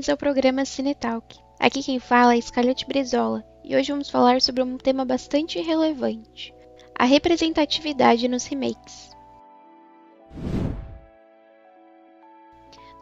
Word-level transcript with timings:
bem-vindos 0.00 0.08
ao 0.08 0.16
programa 0.16 0.64
Cinetalk. 0.64 1.38
Aqui 1.58 1.82
quem 1.82 1.98
fala 2.00 2.34
é 2.34 2.40
Scarlett 2.40 2.86
Brizola 2.86 3.44
e 3.62 3.76
hoje 3.76 3.92
vamos 3.92 4.08
falar 4.08 4.40
sobre 4.40 4.62
um 4.62 4.78
tema 4.78 5.04
bastante 5.04 5.60
relevante: 5.60 6.54
a 6.98 7.04
representatividade 7.04 8.26
nos 8.26 8.46
remakes. 8.46 9.10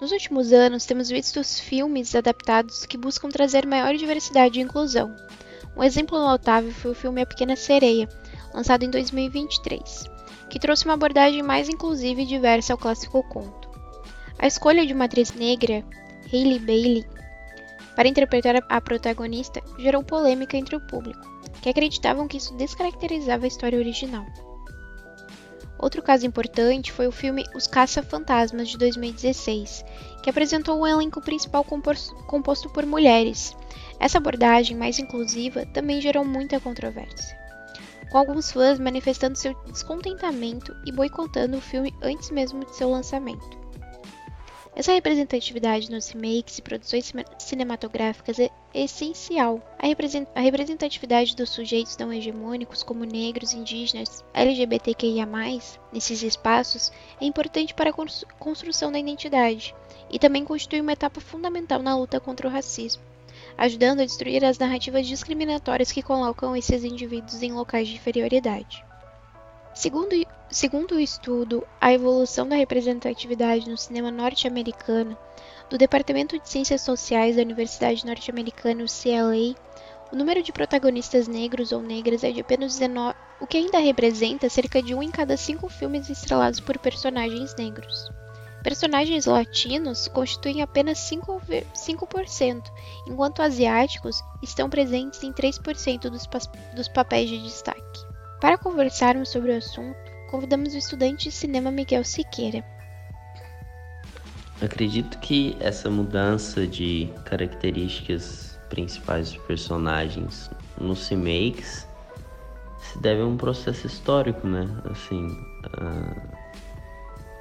Nos 0.01 0.11
últimos 0.11 0.53
anos, 0.53 0.87
temos 0.87 1.09
visto 1.09 1.45
filmes 1.45 2.17
adaptados 2.17 2.85
que 2.85 2.99
buscam 2.99 3.29
trazer 3.29 3.65
maior 3.65 3.95
diversidade 3.95 4.59
e 4.59 4.63
inclusão. 4.63 5.15
Um 5.77 5.85
exemplo 5.85 6.19
notável 6.19 6.73
foi 6.73 6.91
o 6.91 6.97
filme 6.97 7.23
A 7.23 7.27
Pequena 7.27 7.55
Sereia, 7.55 8.09
lançado 8.53 8.83
em 8.83 8.91
2023, 8.91 10.05
que 10.51 10.59
trouxe 10.59 10.85
uma 10.85 10.95
abordagem 10.95 11.45
mais 11.45 11.69
inclusiva 11.69 12.23
e 12.23 12.27
diversa 12.27 12.73
ao 12.73 12.79
clássico 12.79 13.23
conto. 13.29 13.69
A 14.37 14.49
escolha 14.49 14.85
de 14.85 14.93
uma 14.93 15.05
atriz 15.05 15.33
negra, 15.33 15.85
Hailey 16.33 16.59
Bailey, 16.59 17.07
para 17.97 18.09
interpretar 18.09 18.55
a 18.69 18.81
protagonista 18.81 19.61
gerou 19.77 20.05
polêmica 20.05 20.57
entre 20.57 20.77
o 20.77 20.81
público, 20.81 21.21
que 21.61 21.69
acreditavam 21.69 22.29
que 22.29 22.37
isso 22.37 22.55
descaracterizava 22.55 23.45
a 23.45 23.49
história 23.49 23.77
original. 23.77 24.25
Outro 25.81 26.01
caso 26.01 26.27
importante 26.27 26.93
foi 26.93 27.07
o 27.07 27.13
filme 27.13 27.45
Os 27.55 27.67
Caça-Fantasmas 27.67 28.69
de 28.69 28.79
2016, 28.79 29.85
que 30.23 30.31
apresentou 30.31 30.81
um 30.81 30.87
elenco 30.87 31.21
principal 31.21 31.65
composto 31.65 32.71
por 32.71 32.87
mulheres. 32.87 33.57
Essa 33.99 34.19
abordagem 34.19 34.77
mais 34.77 35.01
inclusiva 35.01 35.67
também 35.67 36.01
gerou 36.01 36.25
muita 36.25 36.61
controvérsia, 36.61 37.37
com 38.11 38.19
alguns 38.19 38.53
fãs 38.53 38.79
manifestando 38.79 39.37
seu 39.37 39.55
descontentamento 39.65 40.73
e 40.87 40.93
boicotando 40.93 41.57
o 41.57 41.61
filme 41.61 41.93
antes 42.01 42.31
mesmo 42.31 42.65
de 42.65 42.77
seu 42.77 42.89
lançamento. 42.91 43.58
Essa 44.79 44.93
representatividade 44.93 45.91
nos 45.91 46.09
remakes 46.09 46.57
e 46.57 46.63
produções 46.63 47.13
cinematográficas 47.37 48.39
é 48.39 48.49
essencial. 48.73 49.61
A, 49.77 50.41
representatividade 50.41 51.35
dos 51.35 51.51
sujeitos 51.51 51.97
não 51.97 52.13
hegemônicos, 52.13 52.85
como 52.85 53.03
negros, 53.03 53.53
indígenas, 53.53 54.25
LGBTQIA, 54.33 55.27
nesses 55.93 56.23
espaços, 56.23 56.93
é 57.21 57.25
importante 57.25 57.75
para 57.75 57.91
a 57.91 57.93
construção 58.39 58.93
da 58.93 59.01
identidade 59.01 59.75
e 60.09 60.17
também 60.17 60.45
constitui 60.45 60.81
uma 60.81 60.93
etapa 60.93 61.21
fundamental 61.21 61.83
na 61.83 61.97
luta 61.97 62.21
contra 62.21 62.47
o 62.47 62.51
racismo, 62.51 63.03
ajudando 63.57 63.99
a 63.99 64.07
destruir 64.07 64.45
as 64.45 64.59
narrativas 64.59 65.09
discriminatórias 65.09 65.91
que 65.91 66.05
colocam 66.05 66.55
esses 66.55 66.85
indivíduos 66.85 67.43
em 67.43 67.51
locais 67.51 67.89
de 67.89 67.97
inferioridade. 67.97 68.87
Segundo, 69.79 70.09
segundo 70.51 70.97
o 70.97 71.01
estudo 71.01 71.65
A 71.81 71.93
Evolução 71.93 72.49
da 72.49 72.57
Representatividade 72.57 73.71
no 73.71 73.79
Cinema 73.79 74.11
Norte-Americano, 74.11 75.17
do 75.71 75.79
Departamento 75.79 76.37
de 76.37 76.49
Ciências 76.49 76.81
Sociais 76.81 77.37
da 77.37 77.43
Universidade 77.43 78.05
Norte-Americana, 78.05 78.85
CLA, 78.87 79.55
o 80.11 80.17
número 80.17 80.43
de 80.43 80.51
protagonistas 80.51 81.29
negros 81.29 81.71
ou 81.71 81.81
negras 81.81 82.25
é 82.25 82.33
de 82.33 82.41
apenas 82.41 82.77
19, 82.77 83.15
o 83.41 83.47
que 83.47 83.57
ainda 83.57 83.79
representa 83.79 84.49
cerca 84.49 84.83
de 84.83 84.97
um 84.97 85.01
em 85.01 85.13
cada 85.13 85.37
cinco 85.37 85.69
filmes 85.69 86.11
estrelados 86.11 86.59
por 86.59 86.77
personagens 86.81 87.55
negros. 87.55 88.11
Personagens 88.65 89.27
latinos 89.27 90.09
constituem 90.09 90.61
apenas 90.61 90.99
5%, 91.09 91.65
5% 91.73 92.63
enquanto 93.07 93.43
asiáticos 93.43 94.25
estão 94.43 94.69
presentes 94.69 95.23
em 95.23 95.33
3% 95.33 96.11
dos, 96.11 96.27
dos 96.75 96.89
papéis 96.89 97.31
de 97.31 97.41
destaque. 97.41 98.08
Para 98.41 98.57
conversarmos 98.57 99.31
sobre 99.31 99.51
o 99.51 99.57
assunto, 99.57 99.99
convidamos 100.31 100.73
o 100.73 100.79
estudante 100.79 101.29
de 101.29 101.35
cinema 101.35 101.73
Miguel 101.73 102.05
Siqueira. 102.05 102.65
Acredito 104.63 105.19
que 105.19 105.57
essa 105.59 105.91
mudança 105.91 106.65
de 106.65 107.13
características 107.25 108.57
principais 108.69 109.33
dos 109.33 109.43
personagens 109.45 110.51
nos 110.81 111.09
remakes 111.09 111.87
se 112.81 112.99
deve 113.01 113.23
a 113.23 113.27
um 113.27 113.37
processo 113.37 113.87
histórico, 113.87 114.47
né? 114.47 114.69
Assim, 114.91 115.27
uh, 115.27 116.39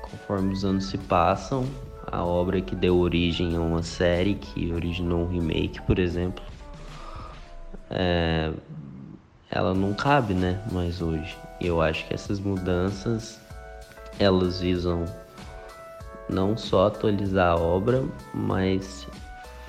conforme 0.01 0.51
os 0.51 0.65
anos 0.65 0.85
se 0.85 0.97
passam, 0.97 1.65
a 2.11 2.23
obra 2.23 2.59
que 2.59 2.75
deu 2.75 2.97
origem 2.97 3.55
a 3.55 3.59
uma 3.59 3.83
série 3.83 4.33
que 4.33 4.73
originou 4.73 5.25
um 5.25 5.27
remake, 5.27 5.79
por 5.83 5.99
exemplo, 5.99 6.43
é, 7.89 8.51
ela 9.49 9.73
não 9.73 9.93
cabe, 9.93 10.33
né, 10.33 10.61
mais 10.71 11.01
hoje. 11.01 11.37
Eu 11.59 11.81
acho 11.81 12.05
que 12.07 12.13
essas 12.13 12.39
mudanças 12.39 13.39
elas 14.19 14.59
visam 14.59 15.05
não 16.29 16.57
só 16.57 16.87
atualizar 16.87 17.53
a 17.53 17.55
obra, 17.55 18.03
mas 18.33 19.07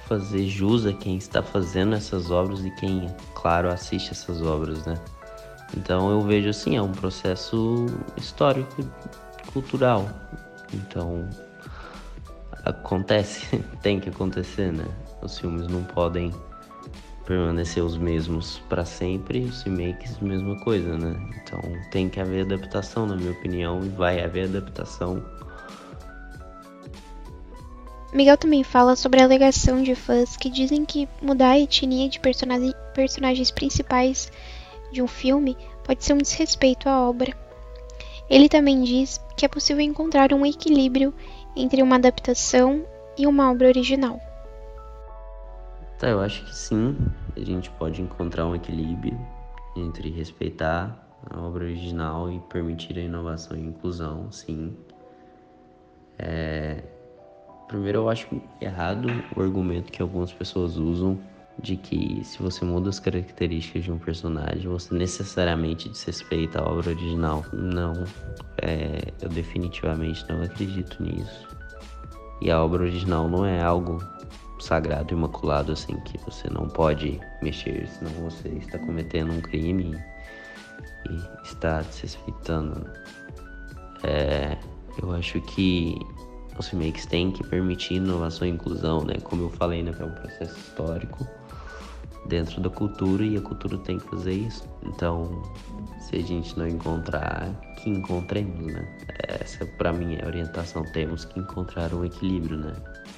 fazer 0.07 0.47
jus 0.47 0.87
a 0.87 0.93
quem 0.93 1.17
está 1.17 1.43
fazendo 1.43 1.95
essas 1.95 2.31
obras 2.31 2.65
e 2.65 2.71
quem, 2.73 3.15
claro, 3.35 3.69
assiste 3.69 4.11
essas 4.11 4.43
obras, 4.43 4.85
né? 4.87 4.95
Então 5.77 6.11
eu 6.11 6.23
vejo 6.23 6.49
assim, 6.49 6.77
é 6.77 6.83
um 6.83 6.93
processo 6.93 7.87
histórico, 8.17 8.83
cultural. 9.53 10.09
Então 10.73 11.29
acontece, 12.65 13.63
tem 13.83 14.01
que 14.01 14.09
acontecer, 14.09 14.73
né? 14.73 14.87
Os 15.23 15.39
filmes 15.39 15.69
não 15.69 15.85
podem 15.85 16.33
permanecer 17.29 17.85
os 17.85 17.99
mesmos 17.99 18.59
para 18.71 18.87
sempre, 18.87 19.41
os 19.41 19.63
remakes, 19.63 20.19
mesma 20.19 20.59
coisa, 20.61 20.97
né? 20.97 21.15
Então 21.37 21.61
tem 21.91 22.09
que 22.09 22.19
haver 22.19 22.47
adaptação, 22.47 23.07
na 23.07 23.15
minha 23.15 23.33
opinião, 23.33 23.85
e 23.85 23.91
vai 23.91 24.25
haver 24.25 24.45
adaptação. 24.45 25.23
Miguel 28.15 28.39
também 28.39 28.65
fala 28.65 28.97
sobre 28.97 29.21
a 29.21 29.25
alegação 29.25 29.83
de 29.83 29.95
fãs 29.95 30.39
que 30.39 30.49
dizem 30.49 30.87
que 30.87 31.07
mudar 31.21 31.51
a 31.51 31.59
etnia 31.59 32.09
de 32.09 32.19
personagens, 32.19 32.73
personagens 32.95 33.51
principais 33.51 34.33
de 34.91 35.03
um 35.03 35.07
filme 35.07 35.55
pode 35.85 36.03
ser 36.03 36.15
um 36.15 36.19
desrespeito 36.19 36.89
à 36.89 37.07
obra. 37.07 37.37
Ele 38.31 38.49
também 38.49 38.83
diz 38.83 39.21
que 39.37 39.45
é 39.45 39.49
possível 39.49 39.83
encontrar 39.83 40.33
um 40.33 40.47
equilíbrio 40.47 41.13
entre 41.55 41.83
uma 41.83 41.97
adaptação 41.97 42.87
e 43.19 43.27
uma 43.27 43.51
obra 43.51 43.69
original. 43.69 44.19
Tá, 45.99 46.09
eu 46.09 46.21
acho 46.21 46.45
que 46.45 46.55
sim, 46.55 46.97
a 47.37 47.41
gente 47.41 47.71
pode 47.71 48.01
encontrar 48.01 48.47
um 48.47 48.55
equilíbrio 48.55 49.19
entre 49.77 50.11
respeitar 50.11 50.97
a 51.29 51.41
obra 51.41 51.65
original 51.65 52.31
e 52.31 52.39
permitir 52.39 52.97
a 52.99 53.03
inovação 53.03 53.57
e 53.57 53.61
inclusão, 53.61 54.31
sim. 54.31 54.77
É... 56.17 56.85
Primeiro, 57.67 57.99
eu 57.99 58.09
acho 58.09 58.29
errado 58.61 59.09
o 59.37 59.43
argumento 59.43 59.91
que 59.91 60.01
algumas 60.01 60.33
pessoas 60.33 60.77
usam 60.77 61.19
de 61.61 61.77
que 61.77 62.23
se 62.25 62.41
você 62.41 62.65
muda 62.65 62.89
as 62.89 63.01
características 63.01 63.83
de 63.83 63.91
um 63.91 63.99
personagem, 63.99 64.69
você 64.69 64.95
necessariamente 64.95 65.89
desrespeita 65.89 66.61
a 66.61 66.65
obra 66.65 66.91
original. 66.91 67.45
Não, 67.53 68.05
é... 68.63 69.13
eu 69.21 69.29
definitivamente 69.29 70.25
não 70.29 70.43
acredito 70.43 71.03
nisso. 71.03 71.49
E 72.41 72.53
a 72.53 72.63
obra 72.63 72.85
original 72.85 73.29
não 73.29 73.45
é 73.45 73.61
algo 73.61 74.01
sagrado, 74.61 75.15
imaculado, 75.15 75.73
assim, 75.73 75.97
que 76.01 76.19
você 76.19 76.49
não 76.51 76.69
pode 76.69 77.21
mexer, 77.43 77.87
senão 77.89 78.11
você 78.13 78.49
está 78.49 78.79
cometendo 78.79 79.33
um 79.33 79.41
crime 79.41 79.99
e 81.09 81.45
está 81.45 81.83
desrespeitando. 81.83 82.91
É, 84.03 84.57
eu 85.03 85.13
acho 85.13 85.41
que 85.43 85.99
os 86.59 86.69
remakes 86.69 87.07
têm 87.07 87.31
que 87.31 87.45
permitir 87.45 87.95
inovação 87.95 88.47
e 88.47 88.51
inclusão, 88.51 89.05
né? 89.05 89.15
Como 89.23 89.45
eu 89.45 89.51
falei, 89.51 89.83
né? 89.83 89.95
É 89.99 90.05
um 90.05 90.11
processo 90.11 90.59
histórico 90.59 91.27
dentro 92.27 92.61
da 92.61 92.69
cultura 92.69 93.25
e 93.25 93.37
a 93.37 93.41
cultura 93.41 93.79
tem 93.79 93.99
que 93.99 94.09
fazer 94.09 94.33
isso. 94.33 94.65
Então, 94.85 95.43
se 96.09 96.17
a 96.17 96.23
gente 96.23 96.59
não 96.59 96.67
encontrar, 96.67 97.53
que 97.77 97.91
encontremos, 97.91 98.73
né? 98.73 98.89
Essa 99.29 99.67
para 99.67 99.93
mim 99.93 100.17
é 100.17 100.25
a 100.25 100.27
orientação. 100.27 100.83
Temos 100.93 101.27
que 101.27 101.39
encontrar 101.39 101.93
um 101.93 102.05
equilíbrio, 102.05 102.57
né? 102.57 102.75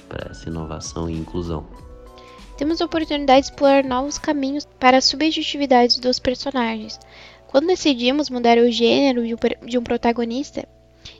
Para 0.09 0.31
essa 0.31 0.49
inovação 0.49 1.09
e 1.09 1.17
inclusão. 1.17 1.65
Temos 2.57 2.81
a 2.81 2.85
oportunidade 2.85 3.45
de 3.45 3.51
explorar 3.51 3.83
novos 3.83 4.17
caminhos 4.17 4.67
para 4.77 4.97
as 4.97 5.05
subjetividades 5.05 5.99
dos 5.99 6.19
personagens. 6.19 6.99
Quando 7.47 7.67
decidimos 7.67 8.29
mudar 8.29 8.57
o 8.57 8.69
gênero 8.69 9.23
de 9.65 9.77
um 9.77 9.83
protagonista, 9.83 10.67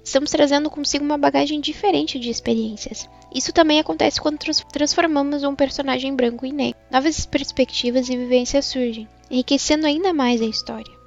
estamos 0.04 0.30
trazendo 0.30 0.69
consigo 0.69 1.06
uma 1.06 1.18
bagagem 1.18 1.60
diferente 1.62 2.19
de 2.19 2.30
experiências. 2.30 3.10
Isso 3.34 3.54
também 3.54 3.80
acontece 3.80 4.19
quando 4.19 4.40
transformamos 4.72 5.44
um 5.44 5.56
personagem 5.56 6.13
branco 6.13 6.46
em 6.46 6.51
negro. 6.51 6.80
Novas 6.92 7.25
perspectivas 7.25 8.10
e 8.10 8.18
vivências 8.18 8.66
surgem, 8.66 9.07
enriquecendo 9.30 9.88
ainda 9.88 10.13
mais 10.13 10.42
a 10.42 10.46
história. 10.46 11.00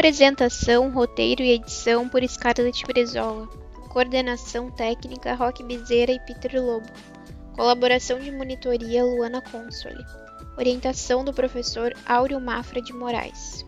Apresentação, 0.00 0.90
roteiro 0.90 1.42
e 1.42 1.50
edição 1.50 2.08
por 2.08 2.26
Scarlett 2.26 2.86
Brizola. 2.86 3.46
Coordenação 3.90 4.70
técnica 4.70 5.34
Roque 5.34 5.62
Bezerra 5.62 6.12
e 6.12 6.20
Peter 6.20 6.58
Lobo. 6.58 6.88
Colaboração 7.54 8.18
de 8.18 8.32
monitoria 8.32 9.04
Luana 9.04 9.42
Consoli. 9.42 10.02
Orientação 10.56 11.22
do 11.22 11.34
professor 11.34 11.92
Áureo 12.06 12.40
Mafra 12.40 12.80
de 12.80 12.94
Moraes. 12.94 13.62